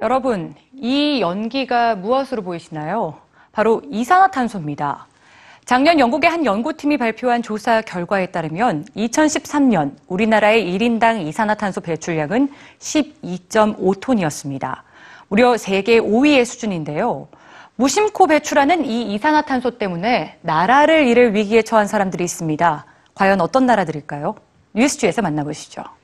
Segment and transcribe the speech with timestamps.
[0.00, 3.18] 여러분, 이 연기가 무엇으로 보이시나요?
[3.52, 5.06] 바로 이산화탄소입니다.
[5.66, 14.76] 작년 영국의 한 연구팀이 발표한 조사 결과에 따르면 2013년 우리나라의 1인당 이산화탄소 배출량은 12.5톤이었습니다.
[15.28, 17.28] 무려 세계 5위의 수준인데요.
[17.76, 22.86] 무심코 배출하는 이 이산화탄소 때문에 나라를 잃을 위기에 처한 사람들이 있습니다.
[23.14, 24.34] 과연 어떤 나라들일까요?
[24.72, 25.99] 뉴스주에서 만나보시죠.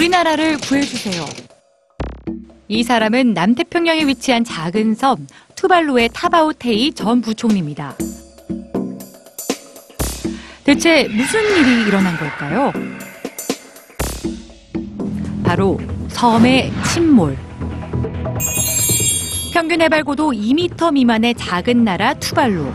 [0.00, 1.26] 우리나라를 구해주세요.
[2.68, 7.96] 이 사람은 남태평양에 위치한 작은 섬 투발루의 타바오테이 전 부총리입니다.
[10.64, 12.72] 대체 무슨 일이 일어난 걸까요?
[15.44, 17.36] 바로 섬의 침몰.
[19.52, 22.72] 평균 해발 고도 2m 미만의 작은 나라 투발루.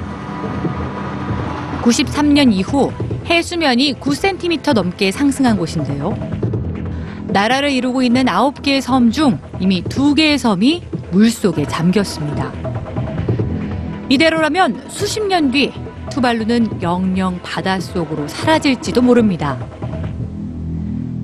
[1.82, 2.92] 93년 이후
[3.26, 6.45] 해수면이 9cm 넘게 상승한 곳인데요.
[7.28, 12.52] 나라를 이루고 있는 9개의 섬 중 이미 2개의 섬이 물속에 잠겼습니다.
[14.10, 15.72] 이대로라면 수십 년 뒤
[16.12, 19.58] 투발루는 영영 바닷속으로 사라질지도 모릅니다.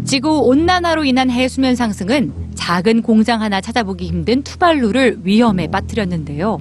[0.04, 6.60] 지구 온난화로 인한 해수면 상승은 작은 공장 하나 찾아보기 힘든 투발루를 위험에 빠뜨렸는데요.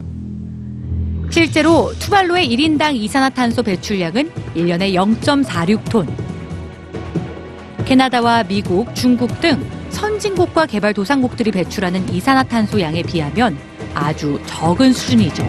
[1.30, 6.29] 실제로 투발루의 1인당 이산화탄소 배출량은 1년에 0.46톤.
[7.90, 13.58] 캐나다와 미국, 중국 등 선진국과 개발도상국들이 배출하는 이산화탄소 양에 비하면
[13.94, 15.42] 아주 적은 수준이죠.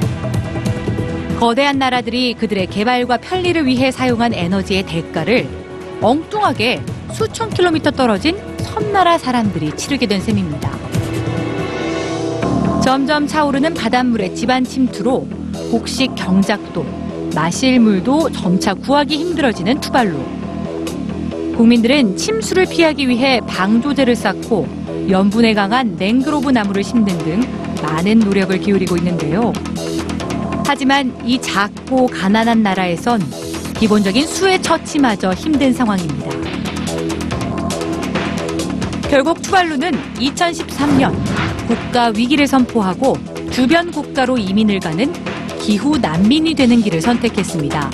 [1.40, 5.48] 거대한 나라들이 그들의 개발과 편리를 위해 사용한 에너지의 대가를
[6.02, 6.82] 엉뚱하게
[7.14, 10.72] 수천 킬로미터 떨어진 섬나라 사람들이 치르게 된 셈입니다.
[12.84, 15.28] 점점 차오르는 바닷물의 집안 침투로
[15.70, 16.84] 곡식 경작도,
[17.36, 20.41] 마실 물도 점차 구하기 힘들어지는 투발루.
[21.56, 24.68] 국민들은 침수를 피하기 위해 방조제를 쌓고
[25.10, 27.42] 염분에 강한 맹그로브 나무를 심는 등
[27.82, 29.54] 많은 노력을 기울이고 있는데요.
[30.66, 33.22] 하지만 이 작고 가난한 나라에선
[33.78, 36.30] 기본적인 수해 처치마저 힘든 상황입니다.
[39.10, 41.14] 결국 투발루는 2013년
[41.68, 43.18] 국가 위기를 선포하고
[43.52, 45.12] 주변 국가로 이민을 가는
[45.60, 47.92] 기후 난민이 되는 길을 선택했습니다.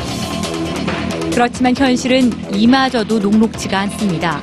[1.37, 4.41] 그렇지만 현실은 이마저도 녹록지가 않습니다.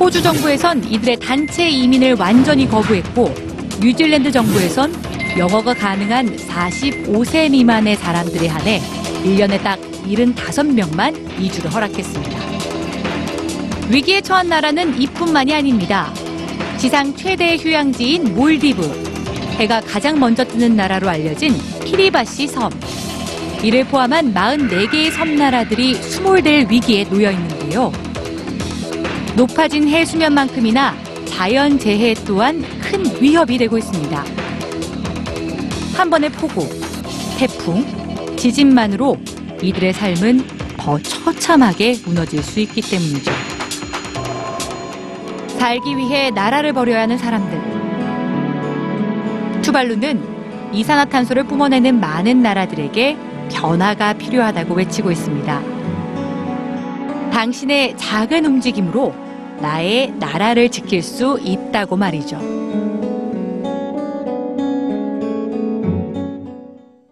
[0.00, 3.34] 호주 정부에선 이들의 단체 이민을 완전히 거부했고
[3.82, 4.90] 뉴질랜드 정부에선
[5.36, 8.80] 영어가 가능한 45세 미만의 사람들에 한해
[9.22, 12.38] 1년에 딱 75명만 이주를 허락했습니다.
[13.90, 16.10] 위기에 처한 나라는 이뿐만이 아닙니다.
[16.78, 18.80] 지상 최대의 휴양지인 몰디브,
[19.58, 21.52] 해가 가장 먼저 뜨는 나라로 알려진
[21.84, 22.70] 키리바시 섬,
[23.62, 27.92] 이를 포함한 44개의 섬나라들이 수몰될 위기에 놓여 있는데요.
[29.36, 30.94] 높아진 해수면만큼이나
[31.26, 34.24] 자연 재해 또한 큰 위협이 되고 있습니다.
[35.94, 36.68] 한 번의 폭우,
[37.38, 37.84] 태풍,
[38.36, 39.16] 지진만으로
[39.62, 40.46] 이들의 삶은
[40.76, 43.32] 더 처참하게 무너질 수 있기 때문이죠.
[45.58, 47.76] 살기 위해 나라를 버려야 하는 사람들.
[49.62, 50.36] 투발루는
[50.72, 53.16] 이산화탄소를 뿜어내는 많은 나라들에게
[53.50, 55.62] 변화가 필요하다고 외치고 있습니다.
[57.30, 59.14] 당신의 작은 움직임으로
[59.60, 62.38] 나의 나라를 지킬 수 있다고 말이죠.